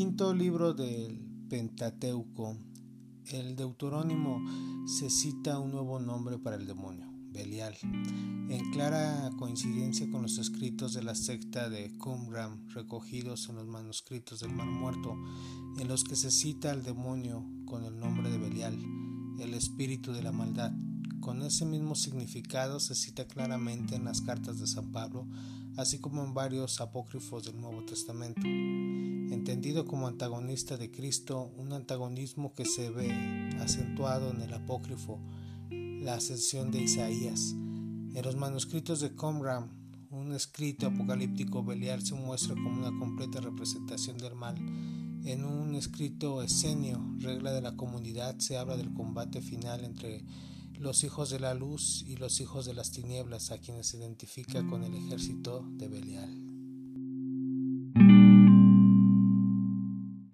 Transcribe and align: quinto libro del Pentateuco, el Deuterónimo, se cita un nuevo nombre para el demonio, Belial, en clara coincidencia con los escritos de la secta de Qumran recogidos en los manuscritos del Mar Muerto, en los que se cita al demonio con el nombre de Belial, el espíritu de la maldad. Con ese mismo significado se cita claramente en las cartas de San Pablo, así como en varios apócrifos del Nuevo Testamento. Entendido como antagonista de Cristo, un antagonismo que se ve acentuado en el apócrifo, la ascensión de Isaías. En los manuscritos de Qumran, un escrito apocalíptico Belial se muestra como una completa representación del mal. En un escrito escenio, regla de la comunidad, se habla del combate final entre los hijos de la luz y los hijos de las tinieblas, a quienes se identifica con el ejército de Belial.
quinto 0.00 0.32
libro 0.32 0.72
del 0.72 1.20
Pentateuco, 1.50 2.56
el 3.26 3.54
Deuterónimo, 3.54 4.42
se 4.86 5.10
cita 5.10 5.58
un 5.58 5.72
nuevo 5.72 6.00
nombre 6.00 6.38
para 6.38 6.56
el 6.56 6.66
demonio, 6.66 7.06
Belial, 7.30 7.76
en 7.82 8.70
clara 8.72 9.30
coincidencia 9.38 10.10
con 10.10 10.22
los 10.22 10.38
escritos 10.38 10.94
de 10.94 11.02
la 11.02 11.14
secta 11.14 11.68
de 11.68 11.98
Qumran 11.98 12.66
recogidos 12.70 13.50
en 13.50 13.56
los 13.56 13.66
manuscritos 13.66 14.40
del 14.40 14.54
Mar 14.54 14.68
Muerto, 14.68 15.18
en 15.78 15.86
los 15.86 16.02
que 16.04 16.16
se 16.16 16.30
cita 16.30 16.70
al 16.70 16.82
demonio 16.82 17.44
con 17.66 17.84
el 17.84 18.00
nombre 18.00 18.30
de 18.30 18.38
Belial, 18.38 18.78
el 19.38 19.52
espíritu 19.52 20.14
de 20.14 20.22
la 20.22 20.32
maldad. 20.32 20.72
Con 21.20 21.42
ese 21.42 21.66
mismo 21.66 21.94
significado 21.94 22.80
se 22.80 22.94
cita 22.94 23.26
claramente 23.26 23.96
en 23.96 24.06
las 24.06 24.22
cartas 24.22 24.58
de 24.60 24.66
San 24.66 24.92
Pablo, 24.92 25.26
así 25.80 25.98
como 25.98 26.22
en 26.22 26.34
varios 26.34 26.80
apócrifos 26.80 27.44
del 27.44 27.58
Nuevo 27.58 27.84
Testamento. 27.84 28.42
Entendido 28.44 29.86
como 29.86 30.08
antagonista 30.08 30.76
de 30.76 30.90
Cristo, 30.90 31.50
un 31.56 31.72
antagonismo 31.72 32.52
que 32.54 32.66
se 32.66 32.90
ve 32.90 33.10
acentuado 33.60 34.30
en 34.30 34.42
el 34.42 34.52
apócrifo, 34.52 35.18
la 35.70 36.14
ascensión 36.14 36.70
de 36.70 36.82
Isaías. 36.82 37.52
En 37.52 38.22
los 38.22 38.36
manuscritos 38.36 39.00
de 39.00 39.14
Qumran, 39.14 39.70
un 40.10 40.32
escrito 40.32 40.86
apocalíptico 40.86 41.64
Belial 41.64 42.02
se 42.02 42.14
muestra 42.14 42.54
como 42.54 42.86
una 42.86 42.98
completa 42.98 43.40
representación 43.40 44.18
del 44.18 44.34
mal. 44.34 44.56
En 45.24 45.44
un 45.44 45.74
escrito 45.74 46.42
escenio, 46.42 47.00
regla 47.18 47.52
de 47.52 47.62
la 47.62 47.76
comunidad, 47.76 48.38
se 48.38 48.58
habla 48.58 48.76
del 48.76 48.92
combate 48.92 49.40
final 49.40 49.84
entre 49.84 50.24
los 50.80 51.04
hijos 51.04 51.28
de 51.28 51.38
la 51.38 51.52
luz 51.52 52.02
y 52.06 52.16
los 52.16 52.40
hijos 52.40 52.64
de 52.64 52.72
las 52.72 52.90
tinieblas, 52.90 53.50
a 53.50 53.58
quienes 53.58 53.88
se 53.88 53.98
identifica 53.98 54.66
con 54.66 54.82
el 54.82 54.94
ejército 54.94 55.62
de 55.76 55.88
Belial. 55.88 56.49